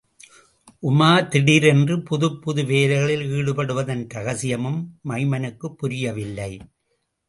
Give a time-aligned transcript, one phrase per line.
[0.83, 4.81] உமார் திடீரென்று புதுப்புது வேலைகளில் ஈடுபடுவதன் இரகசியமும்
[5.09, 6.51] மைமனுக்குப் புரியவில்லை.